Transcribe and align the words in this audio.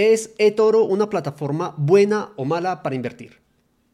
¿Es 0.00 0.30
eToro 0.38 0.84
una 0.84 1.10
plataforma 1.10 1.74
buena 1.76 2.30
o 2.36 2.44
mala 2.44 2.84
para 2.84 2.94
invertir? 2.94 3.40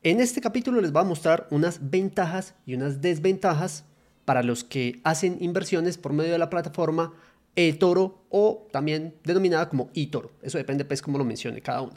En 0.03 0.21
este 0.21 0.42
capítulo 0.42 0.83
les 0.83 0.92
voy 0.92 1.00
a 1.00 1.07
mostrar 1.07 1.49
unas 1.50 1.88
ventajas 1.88 2.54
y 2.67 2.75
unas 2.75 3.00
desventajas 3.00 3.87
para 4.27 4.43
los 4.43 4.64
que 4.64 5.01
hacen 5.03 5.38
inversiones 5.40 5.96
por 5.96 6.12
medio 6.12 6.32
de 6.32 6.38
la 6.38 6.51
plataforma 6.51 7.14
eToro 7.56 8.22
o 8.29 8.69
también 8.71 9.14
denominada 9.25 9.71
como 9.71 9.88
eToro. 9.95 10.30
Eso 10.43 10.59
depende 10.59 10.85
pues 10.85 11.01
cómo 11.01 11.17
lo 11.17 11.25
mencione 11.25 11.62
cada 11.62 11.80
uno. 11.80 11.94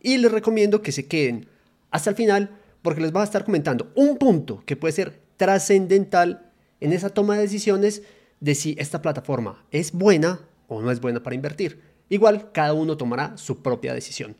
Y 0.00 0.16
les 0.16 0.32
recomiendo 0.32 0.80
que 0.80 0.90
se 0.90 1.06
queden 1.06 1.46
hasta 1.90 2.08
el 2.08 2.16
final 2.16 2.56
porque 2.80 3.02
les 3.02 3.12
voy 3.12 3.20
a 3.20 3.24
estar 3.24 3.44
comentando 3.44 3.92
un 3.94 4.16
punto 4.16 4.62
que 4.64 4.76
puede 4.76 4.92
ser 4.92 5.20
trascendental 5.36 6.50
en 6.80 6.94
esa 6.94 7.10
toma 7.10 7.34
de 7.34 7.42
decisiones 7.42 8.04
de 8.40 8.54
si 8.54 8.74
esta 8.78 9.02
plataforma 9.02 9.66
es 9.70 9.92
buena 9.92 10.40
o 10.66 10.80
no 10.80 10.90
es 10.90 11.02
buena 11.02 11.22
para 11.22 11.36
invertir. 11.36 11.89
Igual, 12.10 12.50
cada 12.52 12.74
uno 12.74 12.96
tomará 12.96 13.36
su 13.38 13.62
propia 13.62 13.94
decisión. 13.94 14.36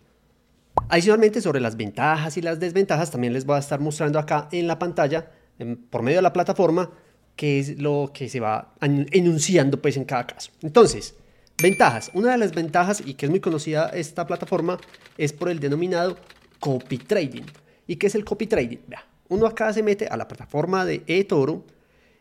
Adicionalmente, 0.89 1.41
sobre 1.41 1.61
las 1.61 1.77
ventajas 1.77 2.37
y 2.37 2.43
las 2.43 2.61
desventajas, 2.61 3.11
también 3.11 3.33
les 3.33 3.47
voy 3.47 3.57
a 3.57 3.61
estar 3.61 3.81
mostrando 3.81 4.19
acá 4.19 4.49
en 4.53 4.67
la 4.67 4.79
pantalla, 4.79 5.31
por 5.89 6.03
medio 6.03 6.19
de 6.19 6.23
la 6.23 6.33
plataforma, 6.33 6.91
qué 7.37 7.61
es 7.61 7.81
lo 7.81 8.11
que 8.13 8.29
se 8.29 8.41
va 8.41 8.75
enunciando 8.81 9.81
pues, 9.81 9.97
en 9.97 10.05
cada 10.05 10.27
caso. 10.27 10.51
Entonces, 10.63 11.15
ventajas. 11.63 12.11
Una 12.13 12.33
de 12.33 12.39
las 12.39 12.53
ventajas, 12.53 13.03
y 13.05 13.15
que 13.15 13.27
es 13.27 13.31
muy 13.31 13.41
conocida 13.41 13.89
esta 13.91 14.27
plataforma, 14.27 14.79
es 15.17 15.33
por 15.33 15.49
el 15.49 15.61
denominado 15.61 16.17
copy 16.59 16.99
trading. 16.99 17.45
¿Y 17.87 17.97
qué 17.97 18.09
es 18.09 18.15
el 18.17 18.25
copy 18.25 18.47
trading? 18.47 18.79
Vea, 18.89 19.05
uno 19.29 19.47
acá 19.47 19.73
se 19.73 19.83
mete 19.83 20.09
a 20.09 20.17
la 20.17 20.27
plataforma 20.27 20.85
de 20.85 21.05
eToro, 21.07 21.65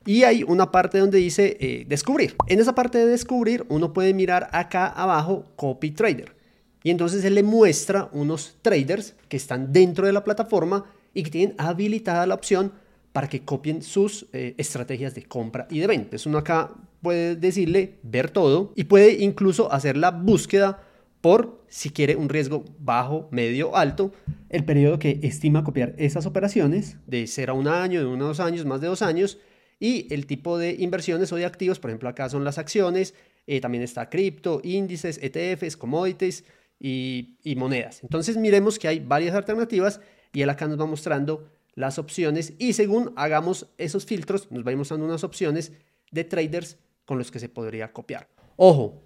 y 0.06 0.24
hay 0.24 0.44
una 0.44 0.72
parte 0.72 1.00
donde 1.00 1.18
dice 1.18 1.58
eh, 1.60 1.86
descubrir. 1.88 2.36
En 2.48 2.60
esa 2.60 2.76
parte 2.76 2.98
de 2.98 3.06
descubrir 3.06 3.66
uno 3.70 3.94
puede 3.94 4.14
mirar 4.14 4.50
acá 4.52 4.88
abajo 4.88 5.46
copy 5.56 5.92
trader. 5.92 6.36
Y 6.84 6.92
entonces 6.92 7.24
él 7.26 7.36
le 7.36 7.44
muestra 7.44 8.10
unos 8.14 8.58
traders 8.62 9.16
que 9.28 9.38
están 9.38 9.74
dentro 9.74 10.06
de 10.06 10.14
la 10.14 10.24
plataforma 10.24 10.86
y 11.14 11.24
que 11.24 11.32
tienen 11.32 11.56
habilitada 11.58 12.26
la 12.26 12.36
opción 12.36 12.72
para 13.12 13.28
que 13.28 13.42
copien 13.42 13.82
sus 13.82 14.28
eh, 14.34 14.56
estrategias 14.58 15.16
de 15.16 15.24
compra 15.24 15.68
y 15.70 15.80
de 15.80 15.88
venta. 15.88 16.04
Entonces 16.04 16.26
uno 16.26 16.38
acá 16.38 16.72
puede 17.02 17.36
decirle 17.36 17.96
ver 18.04 18.30
todo 18.30 18.72
y 18.76 18.86
puede 18.86 19.24
incluso 19.24 19.72
hacer 19.72 19.98
la 19.98 20.12
búsqueda 20.12 20.84
por 21.22 21.64
si 21.68 21.90
quiere 21.90 22.16
un 22.16 22.30
riesgo 22.30 22.64
bajo, 22.80 23.28
medio, 23.32 23.76
alto, 23.76 24.14
el 24.50 24.64
periodo 24.64 25.00
que 25.00 25.20
estima 25.22 25.64
copiar 25.64 25.94
esas 25.98 26.26
operaciones 26.26 26.98
de 27.08 27.28
ser 27.28 27.50
a 27.50 27.54
un 27.54 27.68
año, 27.68 28.00
de 28.00 28.06
uno 28.06 28.26
a 28.26 28.28
dos 28.30 28.40
años, 28.40 28.66
más 28.66 28.82
de 28.82 28.88
dos 28.88 29.02
años, 29.02 29.38
y 29.80 30.14
el 30.14 30.26
tipo 30.26 30.58
de 30.58 30.76
inversiones 30.80 31.32
o 31.32 31.36
de 31.36 31.46
activos, 31.46 31.80
por 31.80 31.90
ejemplo, 31.90 32.10
acá 32.10 32.30
son 32.30 32.44
las 32.44 32.58
acciones, 32.58 33.14
eh, 33.48 33.62
también 33.62 33.84
está 33.84 34.10
cripto, 34.10 34.62
índices, 34.64 35.20
ETFs, 35.22 35.78
commodities 35.78 36.44
y, 36.80 37.38
y 37.44 37.56
monedas. 37.56 38.04
Entonces 38.04 38.38
miremos 38.38 38.78
que 38.78 38.88
hay 38.88 39.00
varias 39.00 39.36
alternativas 39.36 40.02
y 40.34 40.42
él 40.42 40.50
acá 40.50 40.68
nos 40.68 40.80
va 40.80 40.86
mostrando 40.86 41.50
las 41.76 41.98
opciones 41.98 42.54
y 42.58 42.74
según 42.74 43.14
hagamos 43.16 43.68
esos 43.78 44.06
filtros 44.06 44.52
nos 44.52 44.66
va 44.66 44.70
a 44.70 44.72
ir 44.72 44.78
mostrando 44.78 45.06
unas 45.06 45.24
opciones 45.24 45.72
de 46.12 46.24
traders 46.24 46.78
con 47.06 47.18
los 47.18 47.32
que 47.32 47.40
se 47.40 47.50
podría 47.50 47.92
copiar. 47.94 48.28
Ojo, 48.58 49.02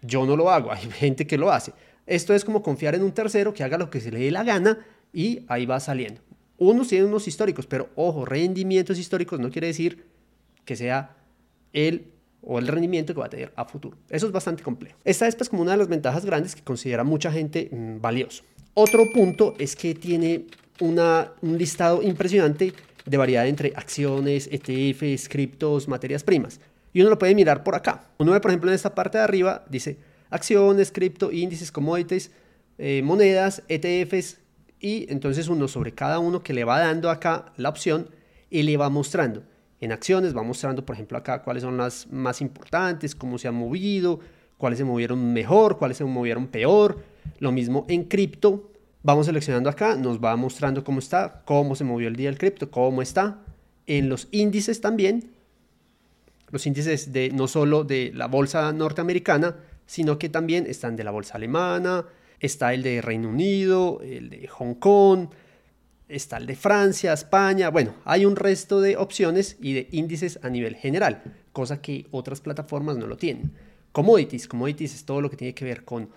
yo 0.00 0.24
no 0.26 0.36
lo 0.36 0.50
hago, 0.50 0.72
hay 0.72 0.90
gente 0.90 1.26
que 1.26 1.38
lo 1.38 1.52
hace. 1.52 1.72
Esto 2.06 2.34
es 2.34 2.44
como 2.44 2.62
confiar 2.62 2.94
en 2.94 3.02
un 3.02 3.12
tercero 3.12 3.54
que 3.54 3.62
haga 3.62 3.78
lo 3.78 3.90
que 3.90 4.00
se 4.00 4.10
le 4.10 4.20
dé 4.20 4.30
la 4.30 4.44
gana 4.44 4.78
y 5.12 5.44
ahí 5.48 5.64
va 5.66 5.80
saliendo. 5.80 6.20
Unos 6.58 6.88
tienen 6.88 7.08
unos 7.08 7.26
históricos, 7.26 7.66
pero 7.66 7.90
ojo, 7.96 8.24
rendimientos 8.24 8.98
históricos 8.98 9.40
no 9.40 9.50
quiere 9.50 9.68
decir 9.68 10.04
que 10.64 10.76
sea 10.76 11.16
el 11.72 12.06
o 12.46 12.58
el 12.58 12.68
rendimiento 12.68 13.14
que 13.14 13.20
va 13.20 13.26
a 13.26 13.30
tener 13.30 13.52
a 13.56 13.64
futuro. 13.64 13.96
Eso 14.10 14.26
es 14.26 14.32
bastante 14.32 14.62
complejo. 14.62 14.98
Esta 15.04 15.26
es 15.26 15.34
pues 15.34 15.48
como 15.48 15.62
una 15.62 15.72
de 15.72 15.78
las 15.78 15.88
ventajas 15.88 16.24
grandes 16.24 16.54
que 16.54 16.62
considera 16.62 17.02
mucha 17.02 17.32
gente 17.32 17.68
mm, 17.70 18.00
valioso. 18.00 18.44
Otro 18.74 19.04
punto 19.12 19.54
es 19.58 19.74
que 19.76 19.94
tiene 19.94 20.46
una, 20.80 21.32
un 21.40 21.56
listado 21.56 22.02
impresionante 22.02 22.72
de 23.06 23.16
variedad 23.16 23.46
entre 23.46 23.72
acciones, 23.76 24.48
ETFs, 24.50 25.28
criptos, 25.28 25.88
materias 25.88 26.22
primas. 26.22 26.60
Y 26.92 27.00
uno 27.00 27.10
lo 27.10 27.18
puede 27.18 27.34
mirar 27.34 27.64
por 27.64 27.74
acá. 27.74 28.08
Uno 28.18 28.32
ve, 28.32 28.40
por 28.40 28.50
ejemplo, 28.50 28.70
en 28.70 28.74
esta 28.74 28.94
parte 28.94 29.18
de 29.18 29.24
arriba, 29.24 29.64
dice 29.68 29.96
acciones, 30.30 30.90
cripto, 30.90 31.30
índices, 31.30 31.70
commodities, 31.70 32.30
eh, 32.78 33.02
monedas, 33.04 33.62
ETFs. 33.68 34.38
Y 34.84 35.10
entonces 35.10 35.48
uno 35.48 35.66
sobre 35.66 35.94
cada 35.94 36.18
uno 36.18 36.42
que 36.42 36.52
le 36.52 36.62
va 36.62 36.78
dando 36.78 37.08
acá 37.08 37.46
la 37.56 37.70
opción 37.70 38.10
y 38.50 38.64
le 38.64 38.76
va 38.76 38.90
mostrando 38.90 39.42
en 39.80 39.92
acciones, 39.92 40.36
va 40.36 40.42
mostrando, 40.42 40.84
por 40.84 40.94
ejemplo, 40.94 41.16
acá 41.16 41.40
cuáles 41.42 41.62
son 41.62 41.78
las 41.78 42.06
más 42.12 42.42
importantes, 42.42 43.14
cómo 43.14 43.38
se 43.38 43.48
han 43.48 43.54
movido, 43.54 44.20
cuáles 44.58 44.78
se 44.78 44.84
movieron 44.84 45.32
mejor, 45.32 45.78
cuáles 45.78 45.96
se 45.96 46.04
movieron 46.04 46.48
peor. 46.48 46.98
Lo 47.38 47.50
mismo 47.50 47.86
en 47.88 48.04
cripto, 48.04 48.72
vamos 49.02 49.24
seleccionando 49.24 49.70
acá, 49.70 49.96
nos 49.96 50.22
va 50.22 50.36
mostrando 50.36 50.84
cómo 50.84 50.98
está, 50.98 51.40
cómo 51.46 51.76
se 51.76 51.84
movió 51.84 52.08
el 52.08 52.16
día 52.16 52.28
del 52.28 52.36
cripto, 52.36 52.70
cómo 52.70 53.00
está. 53.00 53.38
En 53.86 54.10
los 54.10 54.28
índices 54.32 54.82
también, 54.82 55.30
los 56.50 56.66
índices 56.66 57.10
de 57.10 57.30
no 57.30 57.48
solo 57.48 57.84
de 57.84 58.12
la 58.14 58.26
bolsa 58.26 58.70
norteamericana, 58.74 59.56
sino 59.86 60.18
que 60.18 60.28
también 60.28 60.66
están 60.66 60.94
de 60.94 61.04
la 61.04 61.10
bolsa 61.10 61.36
alemana, 61.36 62.04
está 62.40 62.74
el 62.74 62.82
de 62.82 63.00
Reino 63.00 63.28
Unido, 63.28 64.00
el 64.02 64.30
de 64.30 64.46
Hong 64.48 64.74
Kong, 64.74 65.28
está 66.08 66.36
el 66.36 66.46
de 66.46 66.56
Francia, 66.56 67.12
España, 67.12 67.70
bueno, 67.70 67.94
hay 68.04 68.26
un 68.26 68.36
resto 68.36 68.80
de 68.80 68.96
opciones 68.96 69.56
y 69.60 69.72
de 69.74 69.88
índices 69.92 70.38
a 70.42 70.48
nivel 70.48 70.76
general, 70.76 71.22
cosa 71.52 71.80
que 71.80 72.06
otras 72.10 72.40
plataformas 72.40 72.96
no 72.96 73.06
lo 73.06 73.16
tienen. 73.16 73.52
Commodities, 73.92 74.48
commodities 74.48 74.94
es 74.94 75.04
todo 75.04 75.20
lo 75.20 75.30
que 75.30 75.36
tiene 75.36 75.54
que 75.54 75.64
ver 75.64 75.84
con 75.84 76.08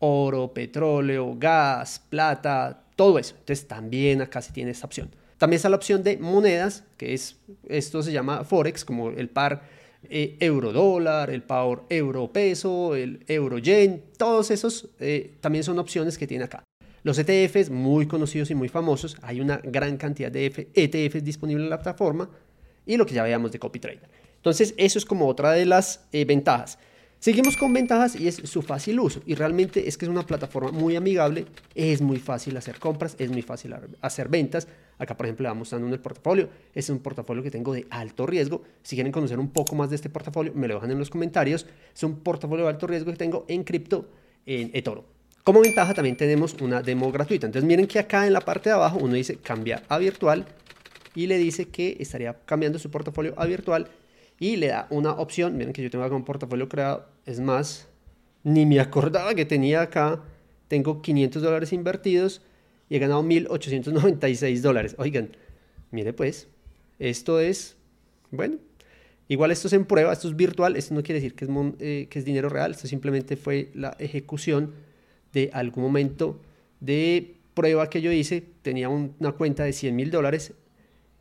oro, 0.00 0.52
petróleo, 0.52 1.36
gas, 1.38 2.02
plata, 2.08 2.82
todo 2.96 3.18
eso. 3.18 3.36
Entonces 3.38 3.66
también 3.66 4.20
acá 4.20 4.42
se 4.42 4.52
tiene 4.52 4.72
esta 4.72 4.86
opción. 4.86 5.10
También 5.38 5.56
está 5.56 5.68
la 5.68 5.76
opción 5.76 6.02
de 6.02 6.18
monedas, 6.18 6.84
que 6.96 7.14
es, 7.14 7.36
esto 7.68 8.02
se 8.02 8.12
llama 8.12 8.44
Forex, 8.44 8.84
como 8.84 9.10
el 9.10 9.28
par 9.28 9.62
eh, 10.08 10.36
euro 10.40 10.72
dólar, 10.72 11.30
el 11.30 11.42
par 11.42 11.82
euro 11.88 12.32
peso, 12.32 12.94
el 12.94 13.24
euro 13.28 13.58
yen, 13.58 14.02
todos 14.16 14.50
esos 14.50 14.88
eh, 15.00 15.34
también 15.40 15.64
son 15.64 15.78
opciones 15.78 16.18
que 16.18 16.26
tiene 16.26 16.44
acá. 16.44 16.64
Los 17.04 17.18
ETFs, 17.18 17.70
muy 17.70 18.06
conocidos 18.06 18.50
y 18.50 18.54
muy 18.54 18.68
famosos, 18.68 19.16
hay 19.22 19.40
una 19.40 19.58
gran 19.58 19.96
cantidad 19.96 20.30
de 20.30 20.70
ETFs 20.74 21.24
disponibles 21.24 21.64
en 21.64 21.70
la 21.70 21.78
plataforma 21.78 22.30
y 22.86 22.96
lo 22.96 23.06
que 23.06 23.14
ya 23.14 23.22
veíamos 23.22 23.50
de 23.52 23.58
CopyTrader. 23.58 24.08
Entonces, 24.36 24.74
eso 24.76 24.98
es 24.98 25.04
como 25.04 25.28
otra 25.28 25.52
de 25.52 25.66
las 25.66 26.00
eh, 26.12 26.24
ventajas. 26.24 26.78
Seguimos 27.22 27.56
con 27.56 27.72
ventajas 27.72 28.16
y 28.16 28.26
es 28.26 28.34
su 28.34 28.62
fácil 28.62 28.98
uso. 28.98 29.20
Y 29.26 29.36
realmente 29.36 29.88
es 29.88 29.96
que 29.96 30.06
es 30.06 30.08
una 30.08 30.26
plataforma 30.26 30.72
muy 30.72 30.96
amigable, 30.96 31.46
es 31.76 32.00
muy 32.00 32.18
fácil 32.18 32.56
hacer 32.56 32.80
compras, 32.80 33.14
es 33.20 33.30
muy 33.30 33.42
fácil 33.42 33.76
hacer 34.00 34.28
ventas. 34.28 34.66
Acá, 35.02 35.16
por 35.16 35.26
ejemplo, 35.26 35.42
le 35.42 35.48
vamos 35.48 35.62
mostrando 35.62 35.88
en 35.88 35.94
el 35.94 35.98
portafolio. 35.98 36.48
es 36.72 36.88
un 36.88 37.00
portafolio 37.00 37.42
que 37.42 37.50
tengo 37.50 37.74
de 37.74 37.88
alto 37.90 38.24
riesgo. 38.24 38.62
Si 38.84 38.94
quieren 38.94 39.10
conocer 39.10 39.40
un 39.40 39.50
poco 39.50 39.74
más 39.74 39.90
de 39.90 39.96
este 39.96 40.08
portafolio, 40.08 40.52
me 40.54 40.68
lo 40.68 40.74
dejan 40.74 40.92
en 40.92 40.98
los 41.00 41.10
comentarios. 41.10 41.66
Es 41.92 42.04
un 42.04 42.20
portafolio 42.20 42.66
de 42.66 42.70
alto 42.70 42.86
riesgo 42.86 43.10
que 43.10 43.16
tengo 43.16 43.44
en 43.48 43.64
cripto, 43.64 44.08
en 44.46 44.70
eToro. 44.72 45.04
Como 45.42 45.60
ventaja 45.60 45.92
también 45.92 46.16
tenemos 46.16 46.54
una 46.60 46.82
demo 46.82 47.10
gratuita. 47.10 47.46
Entonces 47.46 47.66
miren 47.66 47.88
que 47.88 47.98
acá 47.98 48.28
en 48.28 48.32
la 48.32 48.42
parte 48.42 48.70
de 48.70 48.76
abajo 48.76 49.00
uno 49.02 49.14
dice 49.14 49.38
cambiar 49.38 49.82
a 49.88 49.98
virtual 49.98 50.46
y 51.16 51.26
le 51.26 51.36
dice 51.36 51.66
que 51.66 51.96
estaría 51.98 52.34
cambiando 52.44 52.78
su 52.78 52.88
portafolio 52.88 53.34
a 53.36 53.44
virtual 53.46 53.88
y 54.38 54.54
le 54.54 54.68
da 54.68 54.86
una 54.90 55.14
opción. 55.14 55.56
Miren 55.56 55.72
que 55.72 55.82
yo 55.82 55.90
tengo 55.90 56.04
acá 56.04 56.14
un 56.14 56.24
portafolio 56.24 56.68
creado. 56.68 57.06
Es 57.26 57.40
más, 57.40 57.88
ni 58.44 58.66
me 58.66 58.78
acordaba 58.78 59.34
que 59.34 59.46
tenía 59.46 59.82
acá. 59.82 60.22
Tengo 60.68 61.02
500 61.02 61.42
dólares 61.42 61.72
invertidos 61.72 62.40
y 62.92 62.96
he 62.96 62.98
ganado 62.98 63.22
1.896 63.22 64.60
dólares. 64.60 64.94
Oigan, 64.98 65.30
mire 65.92 66.12
pues, 66.12 66.48
esto 66.98 67.40
es, 67.40 67.74
bueno, 68.30 68.58
igual 69.28 69.50
esto 69.50 69.68
es 69.68 69.72
en 69.72 69.86
prueba, 69.86 70.12
esto 70.12 70.28
es 70.28 70.36
virtual, 70.36 70.76
esto 70.76 70.94
no 70.94 71.02
quiere 71.02 71.18
decir 71.18 71.34
que 71.34 71.46
es, 71.46 71.50
eh, 71.80 72.06
que 72.10 72.18
es 72.18 72.26
dinero 72.26 72.50
real, 72.50 72.72
esto 72.72 72.86
simplemente 72.86 73.38
fue 73.38 73.70
la 73.72 73.96
ejecución 73.98 74.74
de 75.32 75.48
algún 75.54 75.84
momento 75.84 76.38
de 76.80 77.36
prueba 77.54 77.88
que 77.88 78.02
yo 78.02 78.12
hice, 78.12 78.44
tenía 78.60 78.90
una 78.90 79.32
cuenta 79.32 79.64
de 79.64 79.72
100 79.72 79.96
mil 79.96 80.10
dólares, 80.10 80.52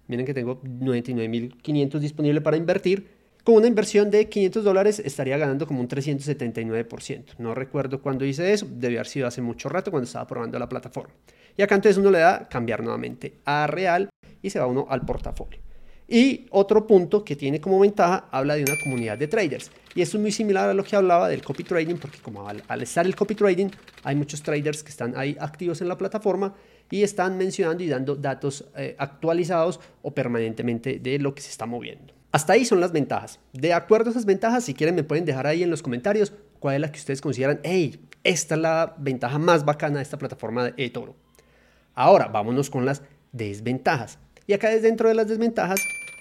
miren 0.09 0.25
que 0.25 0.33
tengo 0.33 0.61
99.500 0.61 1.99
disponible 1.99 2.41
para 2.41 2.57
invertir, 2.57 3.07
con 3.45 3.55
una 3.55 3.67
inversión 3.67 4.11
de 4.11 4.27
500 4.27 4.63
dólares 4.65 4.99
estaría 4.99 5.37
ganando 5.37 5.65
como 5.65 5.79
un 5.79 5.87
379%. 5.87 7.37
No 7.39 7.55
recuerdo 7.55 8.01
cuándo 8.01 8.25
hice 8.25 8.51
eso, 8.51 8.67
debió 8.69 8.99
haber 8.99 9.07
sido 9.07 9.25
hace 9.25 9.41
mucho 9.41 9.69
rato 9.69 9.89
cuando 9.89 10.05
estaba 10.05 10.27
probando 10.27 10.59
la 10.59 10.67
plataforma. 10.67 11.13
Y 11.57 11.61
acá 11.61 11.75
entonces 11.75 11.97
uno 11.97 12.11
le 12.11 12.19
da 12.19 12.47
cambiar 12.47 12.81
nuevamente 12.81 13.35
a 13.45 13.67
real 13.67 14.09
y 14.41 14.49
se 14.49 14.59
va 14.59 14.67
uno 14.67 14.87
al 14.89 15.01
portafolio. 15.05 15.59
Y 16.07 16.47
otro 16.49 16.85
punto 16.85 17.23
que 17.23 17.37
tiene 17.37 17.61
como 17.61 17.79
ventaja, 17.79 18.27
habla 18.31 18.55
de 18.55 18.63
una 18.63 18.75
comunidad 18.83 19.17
de 19.17 19.29
traders. 19.29 19.71
Y 19.95 20.01
eso 20.01 20.17
es 20.17 20.21
muy 20.21 20.33
similar 20.33 20.69
a 20.69 20.73
lo 20.73 20.83
que 20.83 20.97
hablaba 20.97 21.29
del 21.29 21.41
copy 21.41 21.63
trading, 21.63 21.95
porque 21.95 22.19
como 22.19 22.49
al, 22.49 22.81
estar 22.81 23.05
el 23.05 23.15
copy 23.15 23.33
trading, 23.33 23.69
hay 24.03 24.17
muchos 24.17 24.43
traders 24.43 24.83
que 24.83 24.89
están 24.89 25.13
ahí 25.15 25.37
activos 25.39 25.79
en 25.79 25.87
la 25.87 25.97
plataforma 25.97 26.53
y 26.89 27.03
están 27.03 27.37
mencionando 27.37 27.81
y 27.81 27.87
dando 27.87 28.17
datos 28.17 28.65
eh, 28.75 28.93
actualizados 28.99 29.79
o 30.01 30.13
permanentemente 30.13 30.99
de 30.99 31.17
lo 31.17 31.33
que 31.33 31.41
se 31.41 31.49
está 31.49 31.65
moviendo. 31.65 32.13
Hasta 32.33 32.53
ahí 32.53 32.65
son 32.65 32.81
las 32.81 32.91
ventajas. 32.91 33.39
De 33.53 33.73
acuerdo 33.73 34.09
a 34.09 34.11
esas 34.11 34.25
ventajas, 34.25 34.65
si 34.65 34.73
quieren 34.73 34.95
me 34.95 35.05
pueden 35.05 35.23
dejar 35.23 35.47
ahí 35.47 35.63
en 35.63 35.69
los 35.69 35.81
comentarios 35.81 36.33
cuál 36.59 36.75
es 36.75 36.81
la 36.81 36.91
que 36.91 36.99
ustedes 36.99 37.21
consideran, 37.21 37.61
hey, 37.63 38.07
Esta 38.23 38.55
es 38.55 38.61
la 38.61 38.95
ventaja 38.99 39.39
más 39.39 39.63
bacana 39.65 39.97
de 39.97 40.03
esta 40.03 40.17
plataforma 40.17 40.65
de 40.65 40.73
eToro. 40.85 41.15
Ahora, 42.01 42.29
vámonos 42.29 42.71
con 42.71 42.83
las 42.83 43.03
desventajas. 43.31 44.17
Y 44.47 44.53
acá 44.53 44.69
dentro 44.69 45.07
de 45.07 45.13
las 45.13 45.27
desventajas 45.27 45.79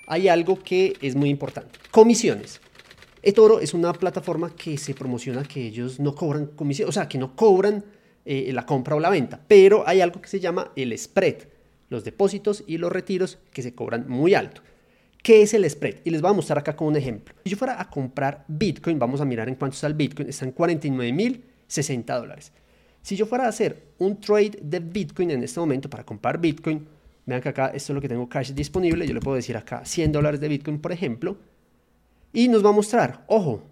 hay 0.09 0.29
algo 0.29 0.63
que 0.63 0.93
es 1.01 1.17
muy 1.17 1.31
importante. 1.31 1.79
Comisiones. 1.91 2.61
eToro 3.23 3.61
es 3.61 3.73
una 3.73 3.95
plataforma 3.95 4.55
que 4.55 4.77
se 4.77 4.93
promociona 4.93 5.43
que 5.43 5.69
ellos 5.69 5.99
no 5.99 6.15
cobran 6.15 6.49
comisión, 6.49 6.87
o 6.87 6.93
sea, 6.93 7.09
que 7.09 7.17
no 7.17 7.35
cobran 7.35 7.83
eh, 8.27 8.51
la 8.53 8.67
compra 8.67 8.95
o 8.95 9.01
la 9.01 9.09
venta, 9.09 9.41
pero 9.49 9.89
hay 9.89 10.03
algo 10.03 10.21
que 10.21 10.29
se 10.29 10.39
llama 10.39 10.71
el 10.77 10.97
spread, 10.99 11.45
los 11.89 12.05
depósitos 12.05 12.63
y 12.67 12.77
los 12.77 12.93
retiros 12.93 13.39
que 13.51 13.63
se 13.63 13.75
cobran 13.75 14.07
muy 14.07 14.35
alto. 14.35 14.61
¿Qué 15.23 15.41
es 15.41 15.55
el 15.55 15.69
spread? 15.69 15.97
Y 16.05 16.11
les 16.11 16.21
voy 16.21 16.31
a 16.31 16.35
mostrar 16.35 16.59
acá 16.59 16.77
con 16.77 16.89
un 16.89 16.97
ejemplo. 16.97 17.35
Si 17.45 17.51
yo 17.51 17.57
fuera 17.57 17.81
a 17.81 17.89
comprar 17.89 18.45
Bitcoin, 18.49 18.99
vamos 18.99 19.23
a 19.23 19.25
mirar 19.25 19.49
en 19.49 19.55
cuánto 19.55 19.77
está 19.77 19.87
el 19.87 19.95
Bitcoin, 19.95 20.29
está 20.29 20.45
en 20.45 20.55
49.060 20.55 22.19
dólares. 22.19 22.53
Si 23.03 23.17
yo 23.17 23.27
fuera 23.27 23.47
a 23.47 23.49
hacer 23.49 23.95
un 23.99 24.21
trade 24.21 24.59
de 24.63 24.81
Bitcoin 24.81 25.31
en 25.31 25.43
este 25.43 25.61
momento 25.61 25.89
para 25.89 26.05
comprar 26.05 26.39
Bitcoin, 26.39 26.87
vean 27.27 27.41
que 27.41 27.49
acá 27.49 27.69
esto 27.69 27.93
es 27.93 27.95
lo 27.95 28.01
que 28.01 28.09
tengo 28.09 28.29
cash 28.29 28.53
disponible, 28.53 29.07
yo 29.07 29.15
le 29.15 29.21
puedo 29.21 29.37
decir 29.37 29.57
acá 29.57 29.85
100 29.85 30.13
dólares 30.13 30.41
de 30.41 30.49
Bitcoin, 30.49 30.81
por 30.81 30.93
ejemplo, 30.93 31.37
y 32.33 32.49
nos 32.49 32.65
va 32.65 32.71
a 32.71 32.73
mostrar, 32.73 33.25
ojo, 33.27 33.63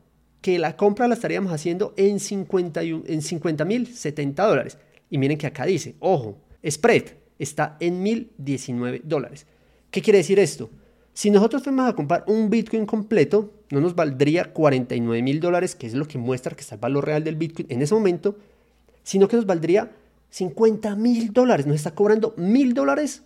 que 0.41 0.59
la 0.59 0.77
compra 0.77 1.09
la 1.09 1.15
estaríamos 1.15 1.53
haciendo 1.53 1.95
en 1.97 2.21
50 2.21 2.83
en 2.83 3.03
50.070 3.21 4.35
dólares. 4.35 4.79
Y 5.11 5.19
miren 5.19 5.39
que 5.39 5.47
acá 5.47 5.65
dice, 5.65 5.97
ojo, 6.01 6.39
spread 6.69 7.05
está 7.39 7.77
en 7.81 8.05
1.019 8.05 9.03
dólares. 9.03 9.47
¿Qué 9.91 10.03
quiere 10.03 10.19
decir 10.19 10.39
esto? 10.39 10.71
Si 11.13 11.31
nosotros 11.31 11.63
fuéramos 11.63 11.91
a 11.91 11.97
comprar 11.97 12.25
un 12.29 12.51
Bitcoin 12.51 12.87
completo, 12.87 13.53
no 13.71 13.81
nos 13.81 13.95
valdría 13.95 14.53
49 14.53 15.23
mil 15.23 15.41
dólares, 15.41 15.75
que 15.75 15.87
es 15.87 15.95
lo 15.95 16.07
que 16.07 16.19
muestra 16.19 16.55
que 16.55 16.61
está 16.61 16.77
el 16.77 16.81
valor 16.81 17.07
real 17.07 17.25
del 17.25 17.37
Bitcoin 17.37 17.67
en 17.71 17.83
ese 17.83 17.95
momento, 17.95 18.37
sino 19.08 19.26
que 19.26 19.37
nos 19.37 19.46
valdría 19.46 19.90
50 20.28 20.94
mil 20.94 21.32
dólares. 21.32 21.66
Nos 21.66 21.76
está 21.76 21.94
cobrando 21.94 22.34
mil 22.37 22.75
dólares 22.75 23.22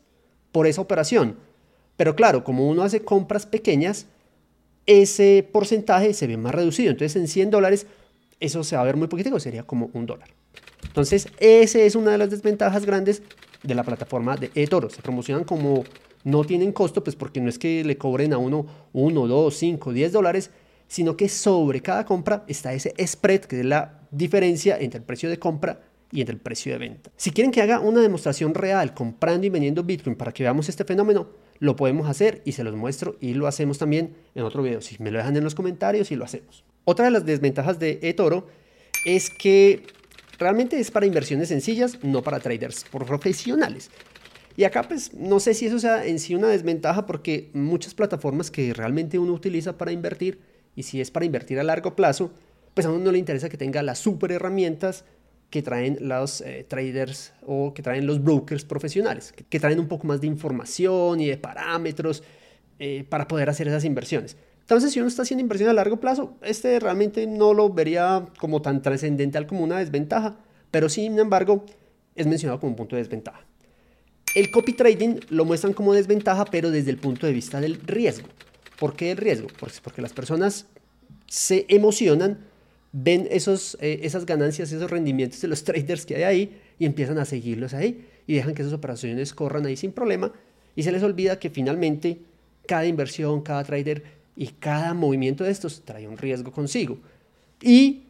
por 0.53 0.69
esa 0.69 0.81
operación. 0.81 1.39
Pero 1.97 2.15
claro, 2.15 2.45
como 2.45 2.69
uno 2.69 2.85
hace 2.85 3.03
compras 3.03 3.47
pequeñas, 3.47 4.07
ese 4.87 5.45
porcentaje 5.53 6.15
se 6.15 6.29
ve 6.29 6.37
más 6.37 6.55
reducido. 6.55 6.93
Entonces 6.93 7.17
en 7.17 7.27
100 7.27 7.51
dólares 7.51 7.89
eso 8.39 8.63
se 8.63 8.77
va 8.77 8.83
a 8.83 8.85
ver 8.85 8.97
muy 8.97 9.09
poquito, 9.09 9.41
sería 9.41 9.65
como 9.65 9.91
un 9.93 10.07
dólar. 10.07 10.29
Entonces 10.85 11.27
esa 11.41 11.81
es 11.81 11.97
una 11.97 12.13
de 12.13 12.19
las 12.19 12.31
desventajas 12.31 12.87
grandes 12.87 13.21
de 13.65 13.75
la 13.75 13.83
plataforma 13.83 14.37
de 14.37 14.53
eToro. 14.55 14.89
Se 14.89 15.03
promocionan 15.03 15.43
como 15.43 15.83
no 16.23 16.45
tienen 16.45 16.71
costo, 16.71 17.03
pues 17.03 17.17
porque 17.17 17.41
no 17.41 17.49
es 17.49 17.59
que 17.59 17.83
le 17.83 17.99
cobren 17.99 18.33
a 18.35 18.39
uno 18.39 18.67
1, 18.93 19.27
2, 19.27 19.53
5, 19.53 19.93
10 19.93 20.13
dólares, 20.13 20.51
sino 20.87 21.17
que 21.17 21.29
sobre 21.29 21.83
cada 21.83 22.07
compra 22.07 22.45
está 22.47 22.73
ese 22.73 22.95
spread, 23.05 23.41
que 23.41 23.59
es 23.59 23.67
la 23.67 24.02
diferencia 24.13 24.79
entre 24.79 24.99
el 24.99 25.05
precio 25.05 25.29
de 25.29 25.39
compra 25.39 25.81
y 26.13 26.21
entre 26.21 26.35
el 26.35 26.41
precio 26.41 26.73
de 26.73 26.79
venta. 26.79 27.11
Si 27.17 27.33
quieren 27.33 27.51
que 27.51 27.63
haga 27.63 27.81
una 27.81 28.01
demostración 28.01 28.55
real 28.55 28.95
comprando 28.95 29.47
y 29.47 29.51
vendiendo 29.51 29.83
Bitcoin 29.83 30.15
para 30.15 30.31
que 30.31 30.45
veamos 30.45 30.69
este 30.69 30.85
fenómeno, 30.85 31.31
lo 31.59 31.75
podemos 31.75 32.09
hacer 32.09 32.43
y 32.45 32.53
se 32.53 32.63
los 32.63 32.77
muestro 32.77 33.17
y 33.21 33.35
lo 33.35 33.47
hacemos 33.47 33.79
también 33.79 34.15
en 34.35 34.45
otro 34.45 34.63
video. 34.63 34.81
Si 34.81 35.03
me 35.03 35.11
lo 35.11 35.19
dejan 35.19 35.37
en 35.37 35.43
los 35.43 35.55
comentarios 35.55 36.13
y 36.13 36.17
lo 36.17 36.25
hacemos. 36.25 36.65
Otra 36.85 37.07
de 37.07 37.11
las 37.11 37.25
desventajas 37.25 37.79
de 37.79 37.99
eToro 38.03 38.47
es 39.07 39.31
que 39.31 39.85
realmente 40.39 40.79
es 40.79 40.91
para 40.91 41.07
inversiones 41.07 41.49
sencillas, 41.49 41.99
no 42.03 42.23
para 42.23 42.41
traders 42.41 42.85
profesionales. 42.85 43.91
Y 44.57 44.65
acá 44.65 44.83
pues 44.83 45.15
no 45.15 45.41
sé 45.41 45.55
si 45.55 45.67
eso 45.67 45.79
sea 45.79 46.05
en 46.05 46.19
sí 46.19 46.35
una 46.35 46.49
desventaja 46.49 47.07
porque 47.07 47.51
muchas 47.55 47.95
plataformas 47.95 48.51
que 48.51 48.75
realmente 48.75 49.19
uno 49.19 49.33
utiliza 49.33 49.79
para 49.79 49.93
invertir 49.93 50.41
y 50.77 50.83
si 50.83 51.01
es 51.01 51.11
para 51.11 51.25
invertir 51.25 51.59
a 51.59 51.63
largo 51.63 51.97
plazo, 51.97 52.33
pues 52.75 52.87
a 52.87 52.91
uno 52.91 53.05
no 53.05 53.13
le 53.13 53.19
interesa 53.19 53.49
que 53.49 53.57
tenga 53.57 53.83
las 53.83 53.99
super 53.99 54.33
herramientas 54.33 55.05
que 55.51 55.63
traen 55.63 55.99
los 56.01 56.41
eh, 56.41 56.65
traders 56.67 57.35
o 57.47 57.75
que 57.75 57.83
traen 57.83 58.07
los 58.07 58.25
brokers 58.25 58.65
profesionales, 58.65 59.33
que, 59.33 59.61
traen 59.61 59.79
un 59.79 59.87
poco 59.87 60.07
más 60.07 60.21
de 60.21 60.27
información 60.27 61.21
y 61.21 61.27
de 61.27 61.37
parámetros 61.37 62.23
eh, 62.79 63.05
para 63.09 63.29
poder 63.29 63.51
hacer 63.51 63.69
esas 63.69 63.85
inversiones. 63.85 64.37
Entonces, 64.61 64.93
si 64.93 65.01
uno 65.01 65.09
está 65.09 65.23
haciendo 65.23 65.43
inversión 65.43 65.69
a 65.69 65.75
largo 65.75 66.01
plazo, 66.01 66.37
este 66.41 66.81
realmente 66.81 67.27
no 67.27 67.53
lo 67.53 67.69
vería 67.69 68.27
como 68.39 68.63
tan 68.63 68.81
trascendental 68.81 69.47
como 69.47 69.63
una 69.63 69.79
desventaja, 69.79 70.39
pero 70.71 70.89
sin 70.89 71.19
embargo 71.19 71.67
es 72.15 72.27
mencionado 72.27 72.59
como 72.59 72.71
un 72.71 72.77
punto 72.77 72.97
de 72.97 73.03
desventaja. 73.03 73.45
El 74.35 74.51
copy 74.51 74.73
trading 74.73 75.21
lo 75.29 75.45
muestran 75.45 75.75
como 75.75 75.93
desventaja, 75.93 76.47
pero 76.47 76.71
desde 76.71 76.91
el 76.91 76.97
punto 76.97 77.27
de 77.27 77.35
vista 77.35 77.61
del 77.61 77.75
riesgo. 77.81 78.29
¿Por 78.79 78.97
qué 78.97 79.11
el 79.11 79.19
riesgo? 79.19 79.49
Pues 79.61 79.81
porque 79.81 80.01
las 80.01 80.15
personas 80.15 80.67
se 81.27 81.67
emocionan 81.69 82.39
ven 82.93 83.27
esos, 83.31 83.77
eh, 83.81 84.01
esas 84.03 84.27
ganancias, 84.27 84.71
esos 84.71 84.91
rendimientos 84.91 85.41
de 85.41 85.49
los 85.49 85.65
traders 85.65 86.07
que 86.07 86.17
hay 86.17 86.23
ahí 86.23 86.61
y 86.79 86.87
empiezan 86.87 87.19
a 87.19 87.25
seguirlos 87.25 87.75
ahí 87.75 88.07
y 88.27 88.35
dejan 88.35 88.55
que 88.55 88.63
esas 88.63 88.75
operaciones 88.75 89.33
corran 89.35 89.67
ahí 89.67 89.77
sin 89.77 89.93
problema 89.93 90.33
y 90.77 90.83
se 90.83 90.93
les 90.93 91.03
olvida 91.03 91.39
que 91.39 91.51
finalmente 91.51 92.19
cada 92.67 92.87
inversión, 92.87 93.43
cada 93.43 93.65
trader 93.65 94.05
y 94.37 94.47
cada 94.47 94.95
movimiento 94.95 95.45
de 95.45 95.51
estos 95.51 95.83
trae 95.85 96.09
un 96.09 96.17
riesgo 96.17 96.53
consigo. 96.53 96.99
Y 97.61 98.05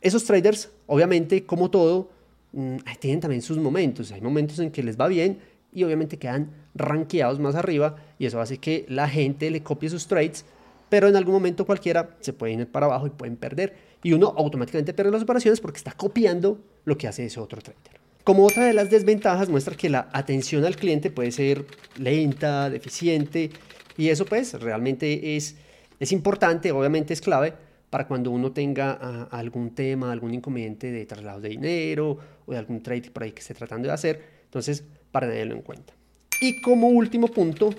esos 0.00 0.24
traders, 0.24 0.70
obviamente, 0.86 1.44
como 1.44 1.70
todo, 1.70 2.10
mm, 2.52 2.76
tienen 2.98 3.20
también 3.20 3.42
sus 3.42 3.58
momentos. 3.58 4.10
Hay 4.12 4.20
momentos 4.20 4.58
en 4.58 4.70
que 4.70 4.82
les 4.82 4.98
va 4.98 5.08
bien 5.08 5.38
y 5.72 5.84
obviamente 5.84 6.18
quedan 6.18 6.50
ranqueados 6.74 7.38
más 7.38 7.54
arriba 7.54 7.96
y 8.18 8.26
eso 8.26 8.40
hace 8.40 8.58
que 8.58 8.86
la 8.88 9.08
gente 9.08 9.50
le 9.50 9.62
copie 9.62 9.88
sus 9.88 10.06
trades, 10.06 10.44
pero 10.90 11.08
en 11.08 11.16
algún 11.16 11.32
momento 11.32 11.64
cualquiera 11.64 12.16
se 12.20 12.34
pueden 12.34 12.60
ir 12.60 12.66
para 12.70 12.86
abajo 12.86 13.06
y 13.06 13.10
pueden 13.10 13.36
perder 13.36 13.74
y 14.02 14.12
uno 14.12 14.34
automáticamente 14.36 14.92
pierde 14.92 15.10
las 15.10 15.22
operaciones 15.22 15.60
porque 15.60 15.78
está 15.78 15.92
copiando 15.92 16.60
lo 16.84 16.98
que 16.98 17.08
hace 17.08 17.24
ese 17.24 17.40
otro 17.40 17.62
trader. 17.62 18.00
Como 18.24 18.44
otra 18.44 18.66
de 18.66 18.74
las 18.74 18.90
desventajas 18.90 19.48
muestra 19.48 19.76
que 19.76 19.88
la 19.88 20.08
atención 20.12 20.64
al 20.66 20.76
cliente 20.76 21.10
puede 21.10 21.32
ser 21.32 21.64
lenta, 21.96 22.68
deficiente 22.68 23.50
y 23.96 24.08
eso 24.08 24.26
pues 24.26 24.52
realmente 24.60 25.36
es, 25.36 25.56
es 25.98 26.12
importante, 26.12 26.72
obviamente 26.72 27.14
es 27.14 27.20
clave 27.20 27.54
para 27.88 28.06
cuando 28.06 28.30
uno 28.30 28.52
tenga 28.52 28.98
ah, 29.00 29.28
algún 29.30 29.74
tema, 29.74 30.12
algún 30.12 30.34
inconveniente 30.34 30.90
de 30.92 31.06
traslado 31.06 31.40
de 31.40 31.48
dinero 31.50 32.18
o 32.46 32.52
de 32.52 32.58
algún 32.58 32.82
trade 32.82 33.10
por 33.10 33.22
ahí 33.22 33.32
que 33.32 33.40
esté 33.40 33.54
tratando 33.54 33.88
de 33.88 33.94
hacer. 33.94 34.22
Entonces, 34.44 34.84
para 35.10 35.28
tenerlo 35.28 35.54
en 35.54 35.62
cuenta. 35.62 35.92
Y 36.40 36.60
como 36.60 36.88
último 36.88 37.28
punto 37.28 37.70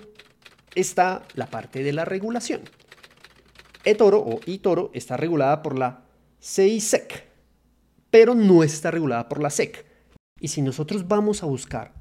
está 0.76 1.24
la 1.36 1.48
parte 1.48 1.84
de 1.84 1.94
la 1.94 2.06
regulación. 2.06 2.62
eToro 3.84 4.20
o 4.20 4.40
eToro 4.46 4.92
está 4.94 5.18
regulada 5.18 5.62
por 5.62 5.78
la 5.78 6.06
CISEC, 6.42 7.26
pero 8.10 8.36
no 8.36 8.64
está 8.64 8.92
regulada 8.92 9.30
por 9.30 9.42
la 9.42 9.50
SEC. 9.50 9.86
Y 10.40 10.48
si 10.48 10.62
nosotros 10.62 11.08
vamos 11.08 11.44
a 11.44 11.46
buscar 11.46 11.94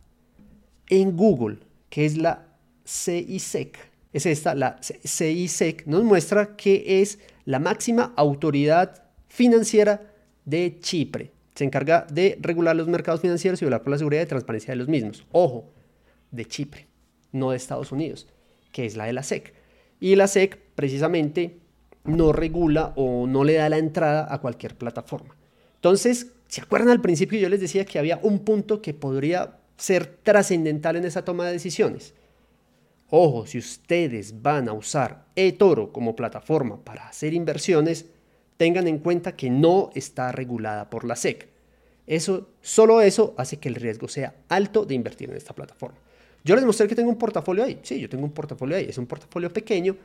en 0.88 1.16
Google, 1.16 1.58
que 1.88 2.06
es 2.06 2.16
la 2.16 2.48
CISEC, 2.86 3.78
es 4.12 4.26
esta, 4.26 4.54
la 4.54 4.80
CISEC, 4.82 5.86
nos 5.86 6.02
muestra 6.02 6.56
que 6.56 7.00
es 7.00 7.18
la 7.44 7.58
máxima 7.58 8.12
autoridad 8.16 9.04
financiera 9.28 10.12
de 10.44 10.78
Chipre. 10.80 11.32
Se 11.54 11.64
encarga 11.64 12.06
de 12.10 12.38
regular 12.40 12.74
los 12.74 12.88
mercados 12.88 13.20
financieros 13.20 13.60
y 13.60 13.66
velar 13.66 13.82
por 13.82 13.90
la 13.92 13.98
seguridad 13.98 14.22
y 14.22 14.26
transparencia 14.26 14.72
de 14.72 14.76
los 14.76 14.88
mismos. 14.88 15.26
Ojo, 15.30 15.70
de 16.30 16.44
Chipre, 16.44 16.86
no 17.32 17.50
de 17.50 17.56
Estados 17.56 17.92
Unidos, 17.92 18.26
que 18.72 18.86
es 18.86 18.96
la 18.96 19.04
de 19.04 19.12
la 19.12 19.22
SEC. 19.22 19.54
Y 20.00 20.16
la 20.16 20.26
SEC 20.26 20.58
precisamente 20.74 21.59
no 22.04 22.32
regula 22.32 22.92
o 22.96 23.26
no 23.26 23.44
le 23.44 23.54
da 23.54 23.68
la 23.68 23.78
entrada 23.78 24.32
a 24.32 24.40
cualquier 24.40 24.76
plataforma. 24.76 25.36
Entonces, 25.76 26.32
¿se 26.48 26.60
acuerdan 26.60 26.90
al 26.90 27.00
principio 27.00 27.38
yo 27.38 27.48
les 27.48 27.60
decía 27.60 27.84
que 27.84 27.98
había 27.98 28.18
un 28.22 28.40
punto 28.40 28.82
que 28.82 28.94
podría 28.94 29.58
ser 29.76 30.18
trascendental 30.22 30.96
en 30.96 31.04
esa 31.04 31.24
toma 31.24 31.46
de 31.46 31.52
decisiones? 31.52 32.14
Ojo, 33.10 33.46
si 33.46 33.58
ustedes 33.58 34.40
van 34.40 34.68
a 34.68 34.72
usar 34.72 35.24
eToro 35.34 35.92
como 35.92 36.14
plataforma 36.14 36.82
para 36.84 37.08
hacer 37.08 37.34
inversiones, 37.34 38.06
tengan 38.56 38.86
en 38.86 38.98
cuenta 38.98 39.34
que 39.34 39.50
no 39.50 39.90
está 39.94 40.30
regulada 40.32 40.90
por 40.90 41.04
la 41.04 41.16
SEC. 41.16 41.48
Eso, 42.06 42.50
solo 42.60 43.00
eso 43.00 43.34
hace 43.36 43.58
que 43.58 43.68
el 43.68 43.74
riesgo 43.74 44.06
sea 44.06 44.34
alto 44.48 44.84
de 44.84 44.94
invertir 44.94 45.30
en 45.30 45.36
esta 45.36 45.54
plataforma. 45.54 45.98
Yo 46.44 46.54
les 46.54 46.64
mostré 46.64 46.88
que 46.88 46.94
tengo 46.94 47.10
un 47.10 47.18
portafolio 47.18 47.64
ahí. 47.64 47.80
Sí, 47.82 48.00
yo 48.00 48.08
tengo 48.08 48.24
un 48.24 48.32
portafolio 48.32 48.76
ahí. 48.76 48.86
Es 48.88 48.98
un 48.98 49.06
portafolio 49.06 49.52
pequeño, 49.52 49.96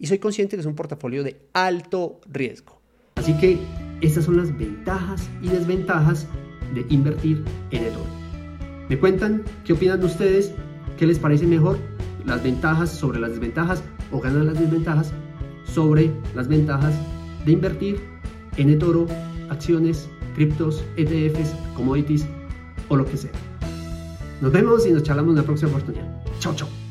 y 0.00 0.06
soy 0.06 0.18
consciente 0.18 0.56
que 0.56 0.60
es 0.60 0.66
un 0.66 0.74
portafolio 0.74 1.22
de 1.22 1.36
alto 1.52 2.20
riesgo. 2.26 2.80
Así 3.16 3.36
que 3.36 3.58
estas 4.00 4.24
son 4.24 4.38
las 4.38 4.56
ventajas 4.56 5.28
y 5.42 5.48
desventajas 5.48 6.26
de 6.74 6.86
invertir 6.88 7.44
en 7.70 7.84
el 7.84 7.92
oro. 7.92 8.06
¿Me 8.88 8.98
cuentan 8.98 9.44
qué 9.64 9.74
opinan 9.74 10.02
ustedes? 10.02 10.52
¿Qué 10.98 11.06
les 11.06 11.18
parece 11.18 11.46
mejor? 11.46 11.78
¿Las 12.24 12.42
ventajas 12.42 12.90
sobre 12.90 13.20
las 13.20 13.30
desventajas 13.30 13.82
o 14.10 14.20
ganan 14.20 14.46
las 14.46 14.58
desventajas 14.58 15.12
sobre 15.64 16.10
las 16.34 16.48
ventajas 16.48 16.94
de 17.44 17.52
invertir 17.52 18.00
en 18.56 18.70
eToro, 18.70 19.06
acciones, 19.50 20.08
criptos, 20.34 20.82
ETFs, 20.96 21.54
commodities 21.74 22.26
o 22.88 22.96
lo 22.96 23.04
que 23.04 23.18
sea? 23.18 23.32
Nos 24.40 24.50
vemos 24.50 24.86
y 24.86 24.92
nos 24.92 25.02
charlamos 25.02 25.32
en 25.32 25.36
la 25.36 25.42
próxima 25.42 25.70
oportunidad. 25.70 26.22
Chao, 26.38 26.54
chao. 26.54 26.89